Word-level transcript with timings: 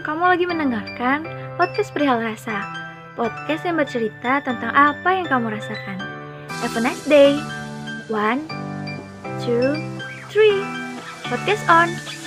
Kamu 0.00 0.24
lagi 0.24 0.48
mendengarkan 0.48 1.28
podcast 1.60 1.92
Perihal 1.92 2.24
Rasa. 2.24 2.64
Podcast 3.20 3.68
yang 3.68 3.76
bercerita 3.76 4.40
tentang 4.40 4.72
apa 4.72 5.12
yang 5.12 5.28
kamu 5.28 5.52
rasakan. 5.52 6.00
Have 6.64 6.72
a 6.72 6.80
nice 6.80 7.04
day. 7.04 7.36
One, 8.08 8.48
two, 9.44 9.76
three. 10.32 10.64
Podcast 11.28 11.68
on. 11.68 12.19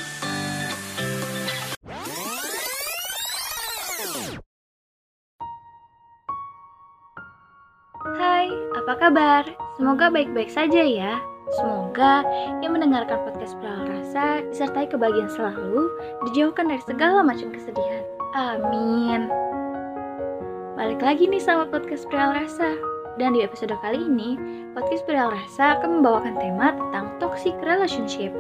Semoga 9.73 10.13
baik-baik 10.13 10.53
saja 10.53 10.85
ya. 10.85 11.17
Semoga 11.57 12.21
yang 12.61 12.77
mendengarkan 12.77 13.25
podcast 13.25 13.57
Perihal 13.57 13.89
Rasa 13.89 14.45
disertai 14.53 14.85
kebahagiaan 14.85 15.33
selalu, 15.33 15.89
dijauhkan 16.29 16.69
dari 16.69 16.81
segala 16.85 17.25
macam 17.25 17.49
kesedihan. 17.49 18.05
Amin. 18.37 19.29
Balik 20.77 21.01
lagi 21.01 21.25
nih 21.25 21.41
sama 21.41 21.65
podcast 21.69 22.05
Perihal 22.05 22.37
Rasa. 22.37 22.77
Dan 23.17 23.37
di 23.37 23.45
episode 23.45 23.73
kali 23.81 24.01
ini, 24.01 24.37
podcast 24.77 25.05
Perihal 25.09 25.33
Rasa 25.33 25.81
akan 25.81 26.01
membawakan 26.01 26.37
tema 26.37 26.73
tentang 26.73 27.13
toxic 27.17 27.53
relationship. 27.65 28.33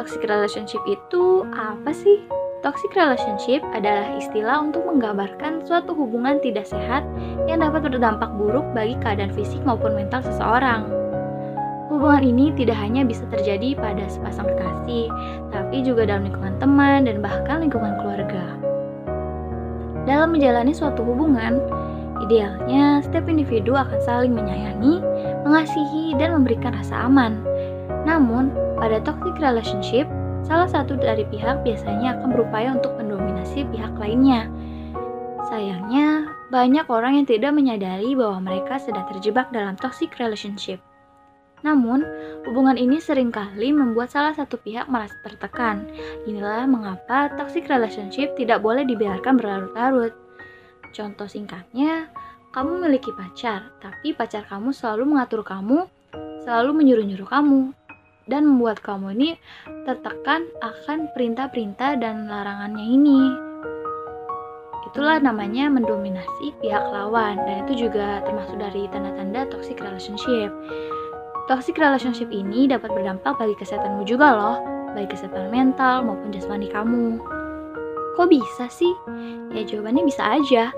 Toxic 0.00 0.24
relationship 0.24 0.80
itu 0.88 1.44
apa 1.56 1.92
sih? 1.92 2.24
Toxic 2.64 2.88
relationship 2.96 3.60
adalah 3.76 4.16
istilah 4.16 4.64
untuk 4.64 4.88
menggambarkan 4.88 5.60
suatu 5.68 5.92
hubungan 5.92 6.40
tidak 6.40 6.64
sehat 6.64 7.04
yang 7.44 7.60
dapat 7.60 7.84
berdampak 7.84 8.32
buruk 8.40 8.64
bagi 8.72 8.96
keadaan 9.04 9.28
fisik 9.36 9.60
maupun 9.68 9.92
mental 9.92 10.24
seseorang. 10.24 10.88
Hubungan 11.92 12.24
ini 12.24 12.56
tidak 12.56 12.80
hanya 12.80 13.04
bisa 13.04 13.28
terjadi 13.28 13.76
pada 13.76 14.08
sepasang 14.08 14.48
kekasih, 14.56 15.12
tapi 15.52 15.84
juga 15.84 16.08
dalam 16.08 16.26
lingkungan 16.26 16.56
teman 16.56 17.04
dan 17.04 17.20
bahkan 17.20 17.60
lingkungan 17.60 17.92
keluarga. 18.00 18.44
Dalam 20.08 20.32
menjalani 20.32 20.72
suatu 20.72 21.04
hubungan, 21.04 21.60
idealnya 22.24 23.04
setiap 23.04 23.28
individu 23.28 23.76
akan 23.76 24.00
saling 24.00 24.32
menyayangi, 24.32 25.04
mengasihi, 25.44 26.16
dan 26.16 26.32
memberikan 26.40 26.72
rasa 26.72 27.04
aman. 27.04 27.36
Namun, 28.08 28.50
pada 28.80 29.02
toxic 29.04 29.36
relationship, 29.38 30.08
salah 30.46 30.70
satu 30.70 30.94
dari 30.94 31.26
pihak 31.26 31.66
biasanya 31.66 32.16
akan 32.16 32.30
berupaya 32.30 32.70
untuk 32.78 32.94
mendominasi 32.94 33.66
pihak 33.74 33.98
lainnya. 33.98 34.46
Sayangnya, 35.50 36.30
banyak 36.54 36.86
orang 36.86 37.18
yang 37.18 37.26
tidak 37.26 37.50
menyadari 37.50 38.14
bahwa 38.14 38.38
mereka 38.38 38.78
sedang 38.78 39.06
terjebak 39.10 39.50
dalam 39.50 39.74
toxic 39.74 40.14
relationship. 40.22 40.78
Namun, 41.66 42.06
hubungan 42.46 42.78
ini 42.78 43.02
sering 43.02 43.34
kali 43.34 43.74
membuat 43.74 44.14
salah 44.14 44.30
satu 44.30 44.54
pihak 44.54 44.86
merasa 44.86 45.18
tertekan. 45.26 45.90
Inilah 46.30 46.62
mengapa 46.70 47.34
toxic 47.34 47.66
relationship 47.66 48.38
tidak 48.38 48.62
boleh 48.62 48.86
dibiarkan 48.86 49.34
berlarut-larut. 49.34 50.14
Contoh 50.94 51.26
singkatnya, 51.26 52.06
kamu 52.54 52.78
memiliki 52.78 53.10
pacar, 53.10 53.74
tapi 53.82 54.14
pacar 54.14 54.46
kamu 54.46 54.70
selalu 54.70 55.16
mengatur 55.16 55.42
kamu, 55.42 55.90
selalu 56.46 56.70
menyuruh-nyuruh 56.72 57.28
kamu, 57.28 57.74
dan 58.26 58.46
membuat 58.46 58.82
kamu 58.82 59.14
ini 59.18 59.30
tertekan 59.86 60.50
akan 60.62 61.10
perintah-perintah 61.14 61.98
dan 61.98 62.26
larangannya 62.26 62.86
ini. 62.86 63.20
Itulah 64.92 65.18
namanya 65.20 65.68
mendominasi 65.68 66.56
pihak 66.62 66.84
lawan, 66.94 67.36
dan 67.44 67.66
itu 67.66 67.86
juga 67.88 68.22
termasuk 68.24 68.56
dari 68.56 68.86
tanda-tanda 68.90 69.46
toxic 69.50 69.78
relationship. 69.82 70.50
Toxic 71.46 71.78
relationship 71.78 72.32
ini 72.32 72.66
dapat 72.66 72.90
berdampak 72.90 73.38
bagi 73.38 73.54
kesehatanmu 73.60 74.02
juga 74.08 74.34
loh, 74.34 74.56
baik 74.96 75.12
kesehatan 75.12 75.52
mental 75.52 76.02
maupun 76.02 76.32
jasmani 76.32 76.66
kamu. 76.72 77.20
Kok 78.16 78.28
bisa 78.32 78.66
sih? 78.72 78.94
Ya 79.52 79.62
jawabannya 79.68 80.08
bisa 80.08 80.24
aja. 80.24 80.72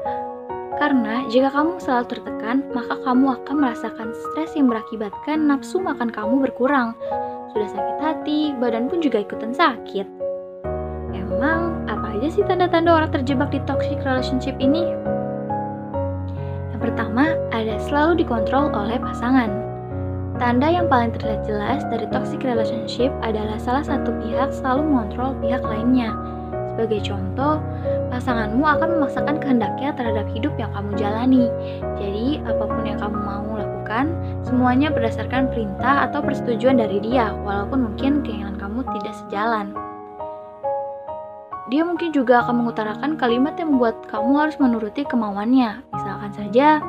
Karena 0.83 1.27
jika 1.31 1.55
kamu 1.55 1.79
selalu 1.79 2.07
tertekan, 2.11 2.67
maka 2.75 2.99
kamu 3.03 3.39
akan 3.43 3.57
merasakan 3.59 4.11
stres 4.15 4.55
yang 4.59 4.67
berakibatkan 4.67 5.47
nafsu 5.47 5.79
makan 5.79 6.11
kamu 6.11 6.43
berkurang. 6.51 6.99
Sudah 7.49 7.69
sakit 7.73 7.97
hati, 8.05 8.41
badan 8.61 8.93
pun 8.93 9.01
juga 9.01 9.25
ikutan 9.25 9.57
sakit. 9.57 10.05
Emang 11.17 11.81
apa 11.89 12.19
aja 12.19 12.29
sih 12.29 12.45
tanda-tanda 12.45 12.93
orang 12.93 13.09
terjebak 13.09 13.49
di 13.49 13.61
toxic 13.65 13.97
relationship 14.05 14.53
ini? 14.61 14.93
Yang 16.77 16.81
pertama, 16.93 17.33
ada 17.49 17.81
selalu 17.89 18.21
dikontrol 18.21 18.69
oleh 18.77 19.01
pasangan. 19.01 19.49
Tanda 20.39 20.71
yang 20.71 20.87
paling 20.87 21.11
terlihat 21.17 21.49
jelas 21.49 21.83
dari 21.91 22.07
toxic 22.15 22.45
relationship 22.45 23.11
adalah 23.27 23.59
salah 23.59 23.83
satu 23.83 24.15
pihak 24.23 24.55
selalu 24.55 24.87
mengontrol 24.87 25.35
pihak 25.43 25.65
lainnya. 25.65 26.15
Sebagai 26.77 27.11
contoh, 27.11 27.59
pasanganmu 28.15 28.63
akan 28.63 28.89
memaksakan 29.01 29.43
kehendaknya 29.43 29.91
terhadap 29.99 30.31
hidup 30.31 30.55
yang 30.55 30.71
kamu 30.71 30.95
jalani. 30.95 31.51
Jadi, 31.99 32.39
apa 32.47 32.65
pun 32.71 32.85
yang 32.87 33.03
kamu 33.03 33.19
mau 33.19 33.58
lakukan, 33.89 34.13
semuanya 34.45 34.93
berdasarkan 34.93 35.49
perintah 35.49 36.13
atau 36.13 36.21
persetujuan 36.21 36.77
dari 36.77 37.01
dia, 37.01 37.33
walaupun 37.41 37.89
mungkin 37.89 38.21
keinginan 38.21 38.61
kamu 38.61 38.85
tidak 39.01 39.17
sejalan. 39.25 39.73
Dia 41.73 41.89
mungkin 41.89 42.13
juga 42.13 42.45
akan 42.45 42.65
mengutarakan 42.65 43.17
kalimat 43.17 43.57
yang 43.57 43.73
membuat 43.73 44.05
kamu 44.13 44.33
harus 44.37 44.57
menuruti 44.61 45.09
kemauannya. 45.09 45.81
Misalkan 45.97 46.33
saja, 46.37 46.85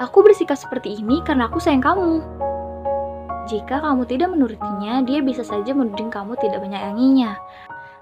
Aku 0.00 0.24
bersikap 0.24 0.56
seperti 0.56 0.96
ini 0.96 1.20
karena 1.28 1.44
aku 1.44 1.60
sayang 1.60 1.84
kamu. 1.84 2.24
Jika 3.52 3.84
kamu 3.84 4.08
tidak 4.08 4.32
menurutinya, 4.32 5.04
dia 5.04 5.20
bisa 5.20 5.44
saja 5.44 5.76
menuding 5.76 6.08
kamu 6.08 6.40
tidak 6.40 6.64
menyayanginya. 6.64 7.36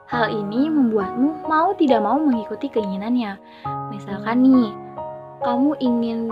Hal 0.07 0.31
ini 0.31 0.71
membuatmu 0.71 1.51
mau 1.51 1.75
tidak 1.75 1.99
mau 2.07 2.23
mengikuti 2.23 2.71
keinginannya. 2.71 3.43
Misalkan 3.91 4.47
nih, 4.47 4.71
kamu 5.43 5.75
ingin 5.83 6.31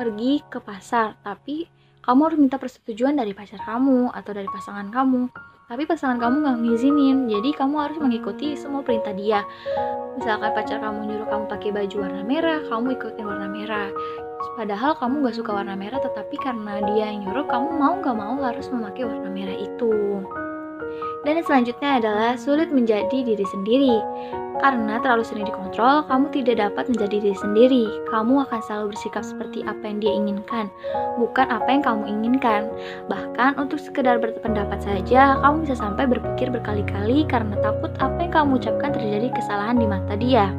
pergi 0.00 0.40
ke 0.48 0.64
pasar, 0.64 1.20
tapi 1.20 1.68
kamu 2.00 2.20
harus 2.24 2.38
minta 2.40 2.56
persetujuan 2.56 3.20
dari 3.20 3.36
pacar 3.36 3.60
kamu 3.60 4.08
atau 4.16 4.32
dari 4.32 4.48
pasangan 4.48 4.88
kamu. 4.88 5.28
Tapi 5.68 5.84
pasangan 5.84 6.16
kamu 6.16 6.36
nggak 6.40 6.58
ngizinin, 6.64 7.28
jadi 7.28 7.52
kamu 7.52 7.76
harus 7.76 7.98
mengikuti 8.00 8.56
semua 8.56 8.80
perintah 8.80 9.12
dia. 9.12 9.44
Misalkan 10.16 10.56
pacar 10.56 10.80
kamu 10.80 11.04
nyuruh 11.04 11.28
kamu 11.28 11.44
pakai 11.52 11.70
baju 11.76 11.96
warna 12.00 12.22
merah, 12.24 12.64
kamu 12.64 12.96
ikutin 12.96 13.28
warna 13.28 13.48
merah. 13.52 13.92
Padahal 14.56 14.96
kamu 14.96 15.28
gak 15.28 15.36
suka 15.36 15.52
warna 15.52 15.76
merah, 15.76 16.00
tetapi 16.00 16.36
karena 16.40 16.80
dia 16.88 17.12
yang 17.12 17.28
nyuruh, 17.28 17.44
kamu 17.44 17.68
mau 17.76 17.94
gak 18.00 18.16
mau 18.16 18.40
harus 18.40 18.66
memakai 18.72 19.04
warna 19.04 19.28
merah 19.28 19.54
itu. 19.54 19.92
Dan 21.20 21.36
yang 21.36 21.46
selanjutnya 21.46 22.00
adalah 22.00 22.32
sulit 22.40 22.72
menjadi 22.72 23.20
diri 23.20 23.44
sendiri. 23.44 23.96
Karena 24.60 25.00
terlalu 25.00 25.24
sering 25.24 25.48
dikontrol, 25.48 26.04
kamu 26.04 26.28
tidak 26.36 26.60
dapat 26.60 26.84
menjadi 26.92 27.16
diri 27.16 27.36
sendiri. 27.36 27.84
Kamu 28.12 28.44
akan 28.44 28.60
selalu 28.60 28.92
bersikap 28.92 29.24
seperti 29.24 29.64
apa 29.64 29.80
yang 29.88 29.98
dia 30.04 30.12
inginkan, 30.12 30.68
bukan 31.16 31.48
apa 31.48 31.64
yang 31.68 31.80
kamu 31.80 32.04
inginkan. 32.04 32.68
Bahkan 33.08 33.56
untuk 33.56 33.80
sekedar 33.80 34.20
berpendapat 34.20 34.84
saja, 34.84 35.40
kamu 35.40 35.64
bisa 35.64 35.80
sampai 35.80 36.04
berpikir 36.04 36.52
berkali-kali 36.52 37.24
karena 37.24 37.56
takut 37.64 37.88
apa 38.04 38.20
yang 38.20 38.32
kamu 38.36 38.50
ucapkan 38.60 38.92
terjadi 38.92 39.32
kesalahan 39.32 39.80
di 39.80 39.86
mata 39.88 40.12
dia. 40.20 40.52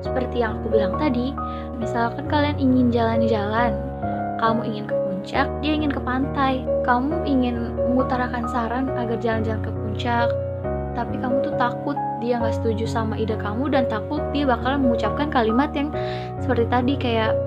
Seperti 0.00 0.40
yang 0.40 0.56
aku 0.60 0.72
bilang 0.72 0.96
tadi, 0.96 1.36
misalkan 1.76 2.24
kalian 2.32 2.56
ingin 2.56 2.88
jalan-jalan, 2.88 3.76
kamu 4.40 4.60
ingin 4.72 4.84
ke 4.88 5.01
puncak, 5.22 5.46
dia 5.62 5.78
ingin 5.78 5.94
ke 5.94 6.02
pantai. 6.02 6.66
Kamu 6.82 7.22
ingin 7.22 7.78
mengutarakan 7.78 8.42
saran 8.50 8.90
agar 8.98 9.22
jalan-jalan 9.22 9.62
ke 9.62 9.70
puncak, 9.70 10.26
tapi 10.98 11.14
kamu 11.22 11.46
tuh 11.46 11.54
takut 11.54 11.94
dia 12.18 12.42
nggak 12.42 12.58
setuju 12.58 12.90
sama 12.90 13.14
ide 13.14 13.38
kamu 13.38 13.70
dan 13.70 13.86
takut 13.86 14.18
dia 14.34 14.50
bakalan 14.50 14.82
mengucapkan 14.82 15.30
kalimat 15.30 15.70
yang 15.78 15.94
seperti 16.42 16.66
tadi 16.66 16.94
kayak 16.98 17.38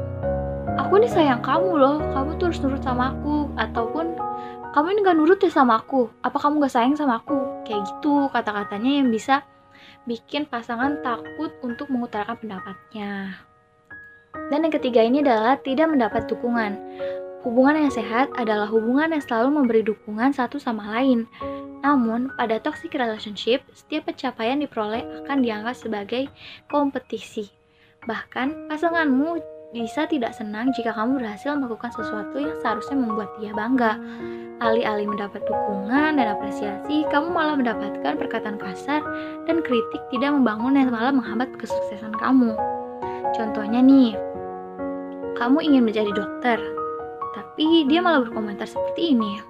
aku 0.80 1.04
ini 1.04 1.12
sayang 1.12 1.44
kamu 1.44 1.76
loh, 1.76 2.00
kamu 2.16 2.40
tuh 2.40 2.48
harus 2.48 2.64
nurut 2.64 2.80
sama 2.80 3.12
aku 3.12 3.52
ataupun 3.60 4.16
kamu 4.72 4.88
ini 4.96 5.00
gak 5.08 5.18
nurut 5.20 5.40
ya 5.40 5.52
sama 5.52 5.80
aku, 5.80 6.08
apa 6.24 6.36
kamu 6.36 6.64
gak 6.64 6.76
sayang 6.80 6.96
sama 6.96 7.20
aku? 7.20 7.36
Kayak 7.68 7.92
gitu 7.92 8.32
kata-katanya 8.32 9.04
yang 9.04 9.08
bisa 9.12 9.44
bikin 10.08 10.48
pasangan 10.48 11.00
takut 11.04 11.52
untuk 11.60 11.92
mengutarakan 11.92 12.40
pendapatnya. 12.40 13.40
Dan 14.52 14.68
yang 14.68 14.74
ketiga 14.76 15.00
ini 15.00 15.24
adalah 15.24 15.56
tidak 15.64 15.88
mendapat 15.92 16.28
dukungan. 16.28 16.76
Hubungan 17.46 17.78
yang 17.78 17.94
sehat 17.94 18.34
adalah 18.42 18.66
hubungan 18.66 19.14
yang 19.14 19.22
selalu 19.22 19.62
memberi 19.62 19.86
dukungan 19.86 20.34
satu 20.34 20.58
sama 20.58 20.98
lain. 20.98 21.30
Namun, 21.86 22.34
pada 22.34 22.58
toxic 22.58 22.98
relationship, 22.98 23.62
setiap 23.70 24.10
pencapaian 24.10 24.58
diperoleh 24.58 25.06
akan 25.22 25.46
dianggap 25.46 25.78
sebagai 25.78 26.26
kompetisi. 26.66 27.54
Bahkan, 28.10 28.66
pasanganmu 28.66 29.38
bisa 29.78 30.10
tidak 30.10 30.34
senang 30.34 30.74
jika 30.74 30.98
kamu 30.98 31.22
berhasil 31.22 31.54
melakukan 31.54 31.94
sesuatu 31.94 32.42
yang 32.42 32.58
seharusnya 32.66 32.98
membuat 32.98 33.30
dia 33.38 33.54
bangga. 33.54 34.02
Alih-alih 34.66 35.06
mendapat 35.06 35.46
dukungan 35.46 36.18
dan 36.18 36.28
apresiasi, 36.34 37.06
kamu 37.14 37.30
malah 37.30 37.62
mendapatkan 37.62 38.18
perkataan 38.18 38.58
kasar 38.58 39.06
dan 39.46 39.62
kritik 39.62 40.02
tidak 40.10 40.34
membangun 40.34 40.82
yang 40.82 40.90
malah 40.90 41.14
menghambat 41.14 41.54
kesuksesan 41.62 42.18
kamu. 42.18 42.58
Contohnya 43.38 43.86
nih, 43.86 44.18
kamu 45.38 45.60
ingin 45.62 45.84
menjadi 45.86 46.10
dokter, 46.16 46.58
tapi 47.36 47.84
dia 47.86 48.00
malah 48.00 48.24
berkomentar 48.24 48.64
seperti 48.64 49.12
ini. 49.12 49.44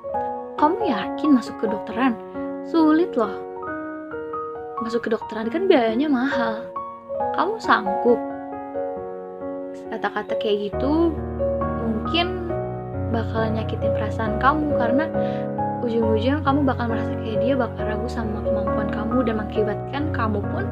Kamu 0.58 0.82
yakin 0.90 1.30
masuk 1.38 1.62
ke 1.62 1.70
dokteran? 1.70 2.18
Sulit 2.66 3.14
loh. 3.14 3.46
masuk 4.84 5.08
kedokteran 5.08 5.48
kan 5.48 5.72
biayanya 5.72 6.12
mahal 6.12 6.68
kamu 7.40 7.56
sanggup 7.64 8.20
kata-kata 9.88 10.36
kayak 10.38 10.70
gitu 10.70 11.16
mungkin 11.80 12.52
bakalan 13.16 13.56
nyakitin 13.56 13.92
perasaan 13.96 14.36
kamu 14.44 14.76
karena 14.76 15.06
ujung-ujungnya 15.80 16.44
kamu 16.44 16.60
bakal 16.68 16.86
merasa 16.92 17.14
kayak 17.24 17.40
dia 17.40 17.56
bakal 17.56 17.82
ragu 17.88 18.08
sama 18.12 18.44
kemampuan 18.44 18.90
kamu 18.92 19.18
dan 19.24 19.36
mengakibatkan 19.40 20.04
kamu 20.12 20.40
pun 20.44 20.66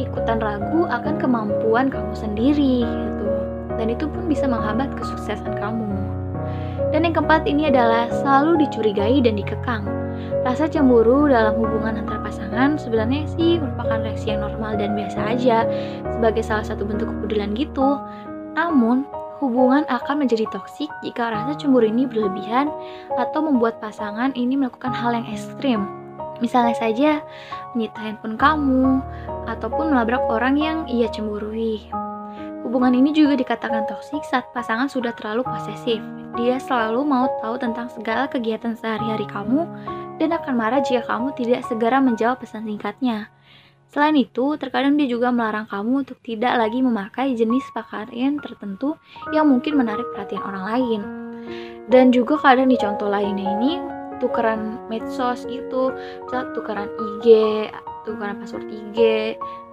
ikutan 0.00 0.38
ragu 0.40 0.80
akan 0.88 1.14
kemampuan 1.20 1.92
kamu 1.92 2.12
sendiri 2.16 2.86
gitu 2.86 3.28
dan 3.76 3.86
itu 3.92 4.08
pun 4.08 4.24
bisa 4.24 4.48
menghambat 4.48 4.88
kesuksesan 4.96 5.52
kamu 5.60 5.99
dan 6.90 7.06
yang 7.06 7.14
keempat 7.14 7.46
ini 7.46 7.70
adalah 7.70 8.10
selalu 8.10 8.66
dicurigai 8.66 9.22
dan 9.22 9.38
dikekang 9.38 9.86
rasa 10.42 10.66
cemburu 10.66 11.28
dalam 11.28 11.56
hubungan 11.56 12.02
antar 12.04 12.20
pasangan 12.24 12.76
sebenarnya 12.80 13.28
sih 13.36 13.60
merupakan 13.60 14.00
reaksi 14.02 14.32
yang 14.32 14.42
normal 14.44 14.76
dan 14.76 14.96
biasa 14.96 15.18
aja 15.36 15.58
sebagai 16.16 16.42
salah 16.42 16.66
satu 16.66 16.82
bentuk 16.84 17.08
kepedulian 17.08 17.52
gitu 17.54 18.00
namun 18.56 19.06
hubungan 19.40 19.88
akan 19.88 20.20
menjadi 20.20 20.44
toksik 20.52 20.92
jika 21.00 21.32
rasa 21.32 21.56
cemburu 21.56 21.88
ini 21.88 22.04
berlebihan 22.04 22.68
atau 23.16 23.40
membuat 23.40 23.80
pasangan 23.80 24.36
ini 24.36 24.54
melakukan 24.54 24.92
hal 24.92 25.16
yang 25.16 25.26
ekstrim. 25.32 25.88
Misalnya 26.44 26.76
saja 26.76 27.10
menyita 27.72 28.00
handphone 28.00 28.36
kamu 28.36 29.00
ataupun 29.48 29.92
melabrak 29.92 30.20
orang 30.28 30.56
yang 30.60 30.78
ia 30.88 31.08
cemburui. 31.08 31.88
Hubungan 32.60 32.92
ini 32.92 33.16
juga 33.16 33.34
dikatakan 33.40 33.88
toksik 33.88 34.20
saat 34.28 34.46
pasangan 34.52 34.86
sudah 34.86 35.16
terlalu 35.16 35.42
posesif. 35.48 35.98
Dia 36.36 36.60
selalu 36.60 37.02
mau 37.02 37.26
tahu 37.40 37.56
tentang 37.56 37.88
segala 37.88 38.28
kegiatan 38.28 38.76
sehari-hari 38.76 39.24
kamu 39.26 39.64
dan 40.20 40.36
akan 40.36 40.54
marah 40.54 40.84
jika 40.84 41.08
kamu 41.08 41.32
tidak 41.34 41.64
segera 41.66 41.98
menjawab 41.98 42.38
pesan 42.38 42.68
singkatnya. 42.68 43.32
Selain 43.90 44.14
itu, 44.14 44.54
terkadang 44.54 44.94
dia 44.94 45.10
juga 45.10 45.34
melarang 45.34 45.66
kamu 45.66 46.06
untuk 46.06 46.22
tidak 46.22 46.54
lagi 46.54 46.78
memakai 46.78 47.34
jenis 47.34 47.66
pakaian 47.74 48.38
tertentu 48.38 48.94
yang 49.34 49.50
mungkin 49.50 49.74
menarik 49.74 50.06
perhatian 50.14 50.46
orang 50.46 50.64
lain. 50.70 51.00
Dan 51.90 52.14
juga 52.14 52.38
kadang 52.38 52.70
di 52.70 52.78
contoh 52.78 53.10
lainnya 53.10 53.50
ini, 53.58 53.82
tukeran 54.22 54.78
medsos 54.86 55.42
itu, 55.50 55.90
tukeran 56.30 56.86
IG, 57.18 57.26
tukeran 58.06 58.38
password 58.38 58.70
IG, 58.70 58.98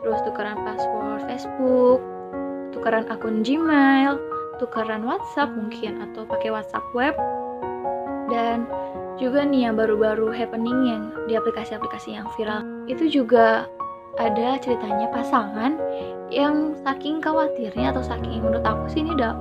terus 0.02 0.20
tukeran 0.26 0.58
password 0.66 1.22
Facebook, 1.30 2.02
tukeran 2.76 3.06
akun 3.08 3.46
Gmail, 3.46 4.18
tukeran 4.58 5.06
WhatsApp 5.06 5.54
mungkin, 5.54 6.02
atau 6.10 6.26
pakai 6.28 6.50
WhatsApp 6.52 6.86
web, 6.98 7.16
dan 8.28 8.68
juga 9.18 9.42
nih 9.42 9.70
yang 9.70 9.76
baru-baru 9.76 10.30
happening 10.30 10.78
yang 10.86 11.04
di 11.26 11.34
aplikasi-aplikasi 11.34 12.14
yang 12.14 12.30
viral 12.38 12.62
itu 12.86 13.10
juga 13.10 13.66
ada 14.18 14.58
ceritanya 14.62 15.10
pasangan 15.10 15.78
yang 16.30 16.78
saking 16.86 17.22
khawatirnya 17.22 17.94
atau 17.94 18.04
saking 18.06 18.42
menurut 18.42 18.66
aku 18.66 18.86
sih 18.94 19.02
ini 19.02 19.18
udah 19.18 19.34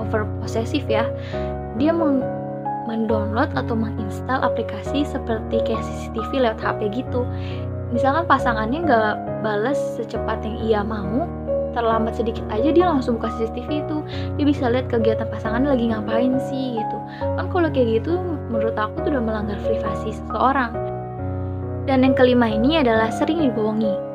over 0.00 0.24
posesif 0.40 0.84
ya. 0.88 1.08
Dia 1.76 1.92
meng 1.92 2.24
mendownload 2.88 3.52
atau 3.54 3.76
menginstal 3.76 4.40
aplikasi 4.42 5.04
seperti 5.04 5.62
kayak 5.62 5.84
CCTV 5.84 6.48
lewat 6.48 6.58
HP 6.58 7.04
gitu. 7.04 7.22
Misalkan 7.92 8.24
pasangannya 8.26 8.82
nggak 8.82 9.14
bales 9.44 9.78
secepat 9.94 10.42
yang 10.42 10.56
ia 10.64 10.80
mau 10.82 11.28
terlambat 11.72 12.18
sedikit 12.18 12.44
aja 12.50 12.70
dia 12.70 12.86
langsung 12.88 13.16
buka 13.18 13.32
CCTV 13.38 13.86
itu 13.86 13.98
dia 14.38 14.44
bisa 14.46 14.68
lihat 14.70 14.86
kegiatan 14.90 15.26
pasangan 15.28 15.64
lagi 15.64 15.90
ngapain 15.90 16.36
sih 16.50 16.78
gitu 16.78 16.98
kan 17.38 17.46
kalau 17.50 17.68
kayak 17.70 18.02
gitu 18.02 18.18
menurut 18.50 18.74
aku 18.74 19.06
tuh 19.06 19.10
udah 19.16 19.22
melanggar 19.22 19.58
privasi 19.62 20.14
seseorang 20.14 20.72
dan 21.88 22.04
yang 22.06 22.14
kelima 22.14 22.46
ini 22.50 22.82
adalah 22.82 23.08
sering 23.08 23.40
dibohongi 23.42 24.10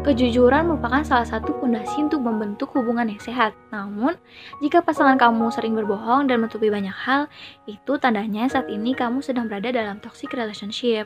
Kejujuran 0.00 0.64
merupakan 0.64 1.04
salah 1.04 1.28
satu 1.28 1.52
fondasi 1.60 2.08
untuk 2.08 2.24
membentuk 2.24 2.72
hubungan 2.72 3.04
yang 3.12 3.20
sehat. 3.20 3.52
Namun, 3.68 4.16
jika 4.64 4.80
pasangan 4.80 5.20
kamu 5.20 5.52
sering 5.52 5.76
berbohong 5.76 6.24
dan 6.24 6.40
menutupi 6.40 6.72
banyak 6.72 6.96
hal, 7.04 7.28
itu 7.68 8.00
tandanya 8.00 8.48
saat 8.48 8.72
ini 8.72 8.96
kamu 8.96 9.20
sedang 9.20 9.44
berada 9.44 9.68
dalam 9.68 10.00
toxic 10.00 10.32
relationship. 10.32 11.04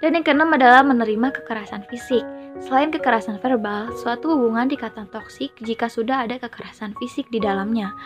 Dan 0.00 0.16
yang 0.16 0.24
keenam 0.24 0.48
adalah 0.48 0.80
menerima 0.80 1.28
kekerasan 1.28 1.84
fisik. 1.92 2.24
Selain 2.60 2.92
kekerasan 2.92 3.40
verbal, 3.40 3.88
suatu 3.96 4.36
hubungan 4.36 4.68
dikatakan 4.68 5.08
toksik 5.08 5.56
jika 5.64 5.88
sudah 5.88 6.28
ada 6.28 6.36
kekerasan 6.36 6.92
fisik 7.00 7.24
di 7.32 7.40
dalamnya. 7.40 7.96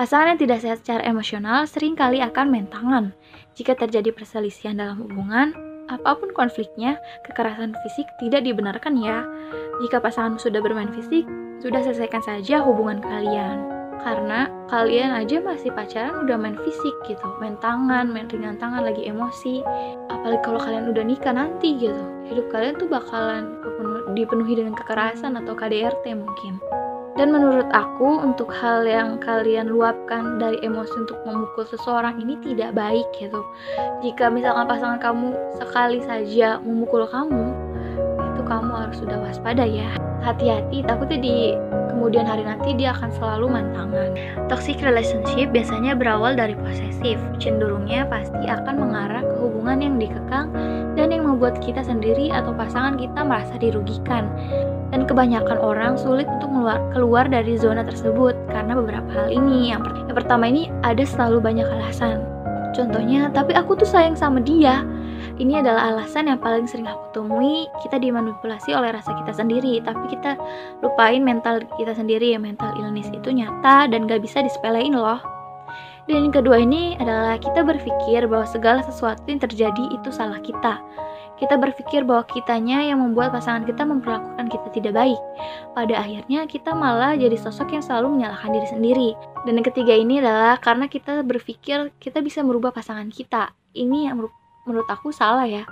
Pasangan 0.00 0.32
yang 0.32 0.40
tidak 0.40 0.58
sehat 0.64 0.78
secara 0.80 1.04
emosional 1.04 1.68
sering 1.68 1.92
kali 1.92 2.24
akan 2.24 2.48
main 2.48 2.64
tangan. 2.72 3.12
Jika 3.52 3.76
terjadi 3.76 4.16
perselisihan 4.16 4.80
dalam 4.80 4.96
hubungan, 5.04 5.52
apa 5.90 6.16
pun 6.16 6.32
konfliknya, 6.32 6.96
kekerasan 7.28 7.76
fisik 7.84 8.08
tidak 8.22 8.48
dibenarkan 8.48 8.96
ya. 8.96 9.26
Jika 9.84 10.00
pasangan 10.00 10.40
sudah 10.40 10.62
bermain 10.62 10.88
fisik, 10.94 11.28
sudah 11.60 11.84
selesaikan 11.84 12.24
saja 12.24 12.64
hubungan 12.64 13.02
kalian. 13.04 13.79
Karena 14.00 14.48
kalian 14.72 15.12
aja 15.12 15.44
masih 15.44 15.68
pacaran 15.76 16.24
udah 16.24 16.36
main 16.40 16.56
fisik 16.56 16.96
gitu, 17.04 17.26
main 17.36 17.60
tangan, 17.60 18.08
main 18.08 18.26
ringan 18.32 18.56
tangan 18.56 18.80
lagi 18.86 19.04
emosi. 19.04 19.60
Apalagi 20.08 20.40
kalau 20.40 20.60
kalian 20.60 20.88
udah 20.88 21.04
nikah 21.04 21.36
nanti 21.36 21.76
gitu, 21.76 22.00
hidup 22.32 22.48
kalian 22.48 22.80
tuh 22.80 22.88
bakalan 22.88 23.60
dipenuhi 24.16 24.56
dengan 24.56 24.72
kekerasan 24.72 25.36
atau 25.36 25.52
KDRT 25.52 26.16
mungkin. 26.16 26.56
Dan 27.20 27.36
menurut 27.36 27.68
aku, 27.76 28.22
untuk 28.24 28.48
hal 28.48 28.88
yang 28.88 29.20
kalian 29.20 29.68
luapkan 29.68 30.40
dari 30.40 30.56
emosi 30.64 31.04
untuk 31.04 31.20
memukul 31.28 31.68
seseorang 31.68 32.16
ini 32.16 32.40
tidak 32.40 32.72
baik 32.72 33.04
gitu. 33.12 33.44
Jika 34.00 34.32
misalkan 34.32 34.64
pasangan 34.64 34.96
kamu 34.96 35.36
sekali 35.60 36.00
saja 36.00 36.56
memukul 36.64 37.04
kamu, 37.04 37.52
itu 38.24 38.40
kamu 38.40 38.72
harus 38.72 38.96
sudah 39.04 39.20
waspada 39.20 39.68
ya. 39.68 39.92
Hati-hati, 40.24 40.80
takutnya 40.80 41.20
di 41.20 41.36
kemudian 42.00 42.24
hari 42.24 42.48
nanti 42.48 42.72
dia 42.72 42.96
akan 42.96 43.12
selalu 43.12 43.60
mantangan. 43.60 44.16
Toxic 44.48 44.80
relationship 44.80 45.52
biasanya 45.52 45.92
berawal 45.92 46.32
dari 46.32 46.56
posesif, 46.56 47.20
cenderungnya 47.36 48.08
pasti 48.08 48.48
akan 48.48 48.80
mengarah 48.80 49.20
ke 49.20 49.36
hubungan 49.36 49.84
yang 49.84 49.94
dikekang 50.00 50.48
dan 50.96 51.12
yang 51.12 51.28
membuat 51.28 51.60
kita 51.60 51.84
sendiri 51.84 52.32
atau 52.32 52.56
pasangan 52.56 52.96
kita 52.96 53.20
merasa 53.20 53.60
dirugikan 53.60 54.32
dan 54.88 55.04
kebanyakan 55.04 55.60
orang 55.60 56.00
sulit 56.00 56.24
untuk 56.40 56.50
keluar, 56.96 57.28
dari 57.28 57.60
zona 57.60 57.84
tersebut 57.84 58.32
karena 58.48 58.72
beberapa 58.74 59.06
hal 59.12 59.28
ini. 59.28 59.70
Yang, 59.70 59.92
yang 60.08 60.16
pertama 60.16 60.48
ini 60.48 60.72
ada 60.80 61.04
selalu 61.04 61.38
banyak 61.38 61.68
alasan. 61.68 62.24
Contohnya, 62.72 63.28
tapi 63.30 63.52
aku 63.52 63.76
tuh 63.76 63.86
sayang 63.86 64.16
sama 64.16 64.40
dia. 64.40 64.82
Ini 65.40 65.64
adalah 65.64 65.94
alasan 65.94 66.28
yang 66.28 66.38
paling 66.38 66.68
sering 66.68 66.86
aku 66.88 67.10
temui. 67.16 67.66
Kita 67.84 67.96
dimanipulasi 67.96 68.76
oleh 68.76 68.92
rasa 68.92 69.12
kita 69.16 69.32
sendiri, 69.34 69.80
tapi 69.84 70.04
kita 70.12 70.36
lupain 70.84 71.22
mental 71.24 71.64
kita 71.80 71.96
sendiri. 71.96 72.36
Mental 72.40 72.76
illness 72.76 73.08
itu 73.10 73.30
nyata 73.32 73.88
dan 73.88 74.08
gak 74.08 74.20
bisa 74.24 74.44
disepelein 74.44 74.96
loh. 74.96 75.20
Dan 76.08 76.26
yang 76.26 76.34
kedua 76.34 76.58
ini 76.58 76.98
adalah 76.98 77.38
kita 77.38 77.62
berpikir 77.62 78.26
bahwa 78.26 78.42
segala 78.48 78.82
sesuatu 78.82 79.22
yang 79.30 79.38
terjadi 79.38 79.94
itu 79.94 80.10
salah 80.10 80.42
kita 80.42 80.82
kita 81.40 81.56
berpikir 81.56 82.04
bahwa 82.04 82.28
kitanya 82.28 82.84
yang 82.84 83.00
membuat 83.00 83.32
pasangan 83.32 83.64
kita 83.64 83.88
memperlakukan 83.88 84.46
kita 84.52 84.68
tidak 84.76 84.92
baik. 84.92 85.20
Pada 85.72 86.04
akhirnya 86.04 86.44
kita 86.44 86.76
malah 86.76 87.16
jadi 87.16 87.32
sosok 87.40 87.72
yang 87.72 87.80
selalu 87.80 88.20
menyalahkan 88.20 88.52
diri 88.52 88.68
sendiri. 88.68 89.10
Dan 89.48 89.56
yang 89.56 89.64
ketiga 89.64 89.96
ini 89.96 90.20
adalah 90.20 90.60
karena 90.60 90.84
kita 90.84 91.24
berpikir 91.24 91.96
kita 91.96 92.20
bisa 92.20 92.44
merubah 92.44 92.76
pasangan 92.76 93.08
kita. 93.08 93.56
Ini 93.72 94.12
yang 94.12 94.20
menurut 94.64 94.88
aku 94.88 95.12
salah 95.14 95.46
ya. 95.46 95.64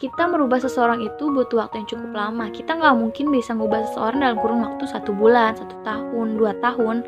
Kita 0.00 0.26
merubah 0.26 0.58
seseorang 0.58 0.98
itu 1.04 1.30
butuh 1.30 1.62
waktu 1.62 1.84
yang 1.84 1.88
cukup 1.88 2.10
lama. 2.10 2.50
Kita 2.50 2.74
nggak 2.74 2.96
mungkin 2.98 3.30
bisa 3.30 3.54
mengubah 3.54 3.86
seseorang 3.86 4.18
dalam 4.18 4.36
kurun 4.42 4.66
waktu 4.66 4.84
satu 4.88 5.14
bulan, 5.14 5.54
satu 5.54 5.78
tahun, 5.86 6.40
dua 6.40 6.58
tahun. 6.58 7.06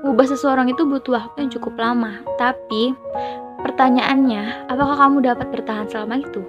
Mengubah 0.00 0.26
seseorang 0.30 0.72
itu 0.72 0.88
butuh 0.88 1.20
waktu 1.20 1.36
yang 1.44 1.52
cukup 1.52 1.76
lama. 1.76 2.24
Tapi 2.40 2.96
pertanyaannya, 3.60 4.72
apakah 4.72 4.96
kamu 5.04 5.20
dapat 5.20 5.52
bertahan 5.52 5.86
selama 5.92 6.24
itu? 6.24 6.40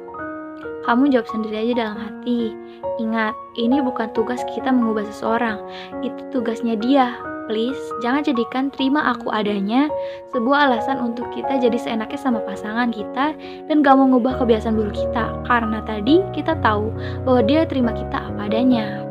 Kamu 0.88 1.12
jawab 1.12 1.28
sendiri 1.28 1.68
aja 1.68 1.74
dalam 1.86 1.98
hati. 2.00 2.56
Ingat, 3.04 3.36
ini 3.60 3.84
bukan 3.84 4.16
tugas 4.16 4.42
kita 4.48 4.72
mengubah 4.72 5.04
seseorang. 5.12 5.60
Itu 6.02 6.24
tugasnya 6.32 6.80
dia. 6.80 7.20
Please, 7.52 7.84
jangan 8.00 8.24
jadikan 8.24 8.72
terima 8.72 9.12
aku 9.12 9.28
adanya 9.28 9.92
sebuah 10.32 10.72
alasan 10.72 11.04
untuk 11.04 11.28
kita 11.36 11.60
jadi 11.60 11.76
seenaknya 11.76 12.16
sama 12.16 12.40
pasangan 12.48 12.96
kita 12.96 13.36
dan 13.68 13.84
gak 13.84 13.92
mau 14.00 14.08
ngubah 14.08 14.40
kebiasaan 14.40 14.80
buruk 14.80 14.96
kita. 14.96 15.36
Karena 15.44 15.84
tadi 15.84 16.24
kita 16.32 16.56
tahu 16.64 16.96
bahwa 17.28 17.44
dia 17.44 17.68
terima 17.68 17.92
kita 17.92 18.24
apa 18.24 18.48
adanya. 18.48 19.04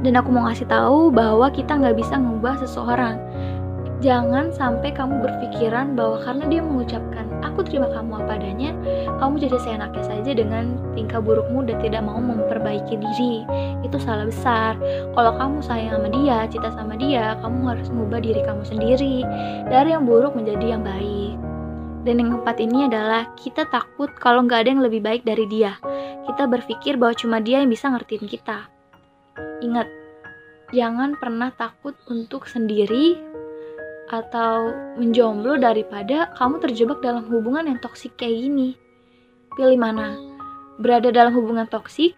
Dan 0.00 0.16
aku 0.16 0.32
mau 0.32 0.48
ngasih 0.48 0.72
tahu 0.72 1.12
bahwa 1.12 1.52
kita 1.52 1.76
nggak 1.76 2.00
bisa 2.00 2.16
ngubah 2.16 2.64
seseorang. 2.64 3.20
Jangan 4.00 4.48
sampai 4.48 4.96
kamu 4.96 5.20
berpikiran 5.20 5.92
bahwa 6.00 6.24
karena 6.24 6.48
dia 6.48 6.64
mengucapkan 6.64 7.27
aku 7.42 7.66
terima 7.66 7.90
kamu 7.90 8.24
apa 8.24 8.38
adanya, 8.38 8.70
kamu 9.18 9.34
jadi 9.42 9.58
seenaknya 9.62 10.04
saja 10.06 10.30
dengan 10.34 10.78
tingkah 10.94 11.22
burukmu 11.22 11.66
dan 11.66 11.78
tidak 11.82 12.02
mau 12.06 12.18
memperbaiki 12.18 12.94
diri. 12.98 13.46
Itu 13.82 13.98
salah 14.00 14.26
besar. 14.26 14.74
Kalau 15.12 15.32
kamu 15.36 15.62
sayang 15.62 15.98
sama 15.98 16.08
dia, 16.10 16.38
cinta 16.50 16.70
sama 16.74 16.94
dia, 16.98 17.34
kamu 17.42 17.58
harus 17.66 17.88
mengubah 17.90 18.20
diri 18.22 18.40
kamu 18.42 18.62
sendiri 18.66 19.16
dari 19.68 19.94
yang 19.94 20.06
buruk 20.06 20.34
menjadi 20.34 20.78
yang 20.78 20.82
baik. 20.82 21.36
Dan 22.06 22.24
yang 22.24 22.28
keempat 22.38 22.56
ini 22.62 22.88
adalah 22.88 23.28
kita 23.36 23.68
takut 23.68 24.08
kalau 24.16 24.46
nggak 24.46 24.64
ada 24.64 24.70
yang 24.72 24.82
lebih 24.82 25.02
baik 25.02 25.26
dari 25.26 25.44
dia. 25.50 25.76
Kita 26.24 26.48
berpikir 26.48 26.96
bahwa 26.96 27.12
cuma 27.18 27.36
dia 27.42 27.60
yang 27.60 27.68
bisa 27.68 27.90
ngertiin 27.90 28.24
kita. 28.24 28.70
Ingat, 29.60 29.88
jangan 30.72 31.18
pernah 31.18 31.50
takut 31.52 31.98
untuk 32.08 32.46
sendiri 32.46 33.27
atau 34.08 34.72
menjomblo 34.96 35.60
daripada 35.60 36.32
kamu 36.36 36.60
terjebak 36.64 36.98
dalam 37.04 37.24
hubungan 37.28 37.68
yang 37.68 37.78
toksik 37.80 38.16
kayak 38.16 38.48
gini. 38.48 38.74
Pilih 39.54 39.78
mana? 39.78 40.16
Berada 40.80 41.12
dalam 41.12 41.36
hubungan 41.36 41.68
toksik 41.68 42.16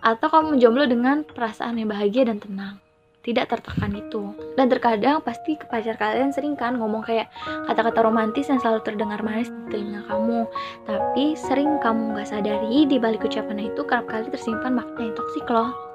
atau 0.00 0.26
kamu 0.32 0.56
menjomblo 0.56 0.84
dengan 0.88 1.22
perasaan 1.28 1.76
yang 1.76 1.92
bahagia 1.92 2.28
dan 2.28 2.40
tenang 2.40 2.80
tidak 3.20 3.52
tertekan 3.52 3.92
itu 3.92 4.32
dan 4.56 4.72
terkadang 4.72 5.20
pasti 5.20 5.52
ke 5.60 5.68
pacar 5.68 6.00
kalian 6.00 6.32
sering 6.32 6.56
kan 6.56 6.80
ngomong 6.80 7.04
kayak 7.04 7.28
kata-kata 7.68 8.00
romantis 8.00 8.48
yang 8.48 8.56
selalu 8.64 8.80
terdengar 8.80 9.20
manis 9.20 9.52
di 9.52 9.76
telinga 9.76 10.00
kamu 10.08 10.48
tapi 10.88 11.36
sering 11.36 11.76
kamu 11.84 12.16
nggak 12.16 12.28
sadari 12.32 12.88
di 12.88 12.96
balik 12.96 13.20
ucapannya 13.20 13.68
itu 13.76 13.84
kerap 13.84 14.08
kali 14.08 14.32
tersimpan 14.32 14.72
makna 14.72 15.12
yang 15.12 15.16
toksik 15.16 15.44
loh 15.52 15.89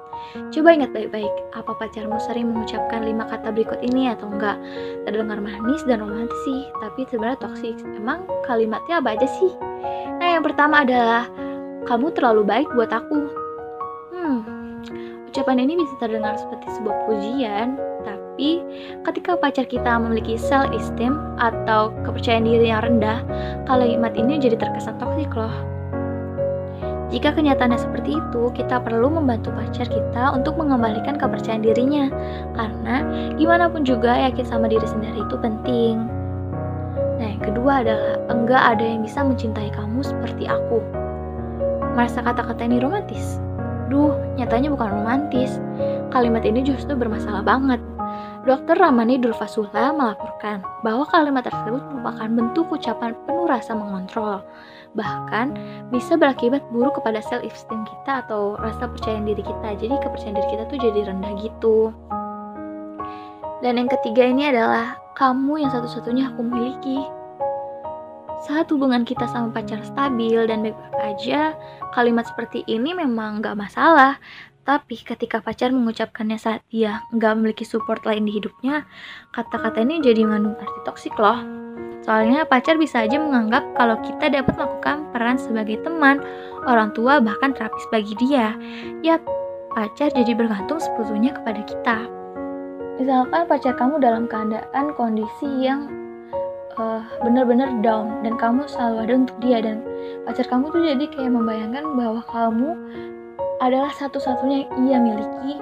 Coba 0.52 0.68
ingat 0.76 0.90
baik-baik, 0.92 1.32
apa 1.56 1.72
pacarmu 1.76 2.16
sering 2.20 2.52
mengucapkan 2.52 3.04
lima 3.04 3.24
kata 3.28 3.52
berikut 3.52 3.80
ini 3.80 4.12
atau 4.12 4.28
enggak? 4.28 4.56
Terdengar 5.08 5.40
manis 5.40 5.82
dan 5.84 6.04
romantis 6.04 6.36
sih, 6.44 6.68
tapi 6.80 7.08
sebenarnya 7.08 7.38
toksik. 7.40 7.76
Emang 7.96 8.24
kalimatnya 8.44 9.00
apa 9.00 9.16
aja 9.16 9.28
sih? 9.28 9.52
Nah, 10.20 10.28
yang 10.36 10.44
pertama 10.44 10.84
adalah 10.84 11.28
kamu 11.86 12.12
terlalu 12.16 12.42
baik 12.42 12.68
buat 12.74 12.90
aku. 12.90 13.20
Hmm, 14.12 14.40
ucapan 15.28 15.62
ini 15.62 15.78
bisa 15.78 15.94
terdengar 16.00 16.34
seperti 16.40 16.66
sebuah 16.80 16.96
pujian, 17.06 17.76
tapi 18.02 18.64
ketika 19.06 19.36
pacar 19.38 19.64
kita 19.68 19.96
memiliki 20.00 20.36
self 20.40 20.72
esteem 20.72 21.16
atau 21.38 21.92
kepercayaan 22.04 22.44
diri 22.44 22.72
yang 22.72 22.82
rendah, 22.84 23.20
kalimat 23.68 24.12
ini 24.16 24.40
jadi 24.40 24.56
terkesan 24.56 24.96
toksik 24.98 25.32
loh. 25.36 25.75
Jika 27.06 27.30
kenyataannya 27.30 27.78
seperti 27.78 28.18
itu, 28.18 28.50
kita 28.50 28.82
perlu 28.82 29.06
membantu 29.06 29.54
pacar 29.54 29.86
kita 29.86 30.34
untuk 30.34 30.58
mengembalikan 30.58 31.14
kepercayaan 31.14 31.62
dirinya. 31.62 32.10
Karena 32.58 33.06
gimana 33.38 33.70
pun 33.70 33.86
juga 33.86 34.18
yakin 34.26 34.42
sama 34.42 34.66
diri 34.66 34.84
sendiri 34.84 35.22
itu 35.22 35.36
penting. 35.38 36.02
Nah, 37.16 37.28
yang 37.30 37.42
kedua 37.46 37.86
adalah 37.86 38.18
enggak 38.26 38.62
ada 38.74 38.84
yang 38.84 39.06
bisa 39.06 39.22
mencintai 39.22 39.70
kamu 39.70 40.02
seperti 40.02 40.50
aku. 40.50 40.82
Merasa 41.94 42.20
kata-kata 42.20 42.66
ini 42.66 42.82
romantis? 42.82 43.38
Duh, 43.86 44.18
nyatanya 44.34 44.74
bukan 44.74 44.90
romantis. 44.90 45.62
Kalimat 46.10 46.42
ini 46.42 46.66
justru 46.66 46.98
bermasalah 46.98 47.46
banget. 47.46 47.78
Dokter 48.46 48.78
Ramani 48.78 49.18
Durvasula 49.18 49.90
melaporkan 49.90 50.62
bahwa 50.86 51.02
kalimat 51.10 51.42
tersebut 51.42 51.82
merupakan 51.90 52.30
bentuk 52.30 52.66
ucapan 52.70 53.14
penuh 53.26 53.46
rasa 53.46 53.74
mengontrol. 53.74 54.42
Bahkan 54.96 55.46
bisa 55.92 56.16
berakibat 56.16 56.64
buruk 56.72 56.98
kepada 56.98 57.20
self 57.20 57.44
esteem 57.44 57.84
kita 57.84 58.24
atau 58.26 58.56
rasa 58.56 58.88
percaya 58.88 59.20
diri 59.20 59.44
kita. 59.44 59.68
Jadi 59.76 59.94
kepercayaan 60.00 60.36
diri 60.40 60.48
kita 60.56 60.64
tuh 60.66 60.78
jadi 60.80 61.00
rendah 61.12 61.32
gitu. 61.38 61.76
Dan 63.60 63.80
yang 63.80 63.88
ketiga 63.88 64.24
ini 64.24 64.48
adalah 64.48 64.96
kamu 65.16 65.64
yang 65.64 65.70
satu-satunya 65.72 66.32
aku 66.32 66.40
miliki. 66.44 67.00
Saat 68.44 68.68
hubungan 68.68 69.02
kita 69.08 69.24
sama 69.32 69.48
pacar 69.48 69.80
stabil 69.80 70.44
dan 70.44 70.60
baik-baik 70.60 71.16
aja, 71.16 71.56
kalimat 71.96 72.28
seperti 72.28 72.62
ini 72.68 72.92
memang 72.92 73.40
gak 73.40 73.56
masalah. 73.56 74.20
Tapi 74.66 74.98
ketika 74.98 75.38
pacar 75.38 75.70
mengucapkannya 75.70 76.42
saat 76.42 76.66
dia 76.74 76.98
nggak 77.14 77.38
memiliki 77.38 77.62
support 77.62 78.02
lain 78.02 78.26
di 78.26 78.34
hidupnya, 78.34 78.82
kata-kata 79.30 79.78
ini 79.86 80.02
jadi 80.02 80.26
mengandung 80.26 80.58
arti 80.58 80.80
toksik 80.82 81.14
loh. 81.22 81.38
Soalnya 82.06 82.46
pacar 82.46 82.78
bisa 82.78 83.02
aja 83.02 83.18
menganggap 83.18 83.66
kalau 83.74 83.98
kita 84.06 84.30
dapat 84.30 84.54
melakukan 84.54 85.10
peran 85.10 85.36
sebagai 85.42 85.82
teman, 85.82 86.22
orang 86.62 86.94
tua, 86.94 87.18
bahkan 87.18 87.50
terapis 87.50 87.82
bagi 87.90 88.14
dia. 88.22 88.54
Ya, 89.02 89.18
pacar 89.74 90.14
jadi 90.14 90.32
bergantung 90.38 90.78
sepenuhnya 90.78 91.34
kepada 91.34 91.66
kita. 91.66 91.98
Misalkan 93.02 93.50
pacar 93.50 93.74
kamu 93.74 93.98
dalam 93.98 94.30
keadaan 94.30 94.94
kondisi 94.94 95.50
yang 95.66 95.90
uh, 96.78 97.02
benar-benar 97.20 97.68
down 97.80 98.22
dan 98.22 98.38
kamu 98.38 98.64
selalu 98.68 98.96
ada 99.04 99.12
untuk 99.26 99.36
dia 99.42 99.58
dan 99.60 99.82
pacar 100.24 100.46
kamu 100.46 100.70
tuh 100.72 100.80
jadi 100.80 101.04
kayak 101.12 101.32
membayangkan 101.32 101.84
bahwa 101.96 102.22
kamu 102.30 102.70
adalah 103.60 103.92
satu-satunya 103.96 104.68
yang 104.68 104.84
ia 104.84 104.98
miliki 105.00 105.54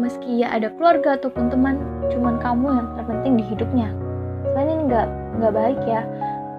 meski 0.00 0.40
ia 0.40 0.48
ada 0.48 0.72
keluarga 0.72 1.20
ataupun 1.20 1.52
teman 1.52 1.76
cuman 2.08 2.40
kamu 2.40 2.66
yang 2.72 2.88
terpenting 2.96 3.34
di 3.36 3.44
hidupnya 3.44 3.88
sebenarnya 4.52 4.74
ini 4.76 4.84
nggak 4.92 5.08
nggak 5.40 5.54
baik 5.56 5.80
ya. 5.88 6.02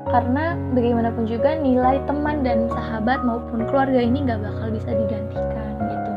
Karena 0.10 0.58
bagaimanapun 0.74 1.24
juga 1.30 1.54
nilai 1.62 2.02
teman 2.10 2.42
dan 2.42 2.66
sahabat 2.74 3.22
maupun 3.22 3.70
keluarga 3.70 4.02
ini 4.02 4.26
nggak 4.26 4.42
bakal 4.42 4.68
bisa 4.74 4.90
digantikan 4.98 5.74
gitu. 5.78 6.12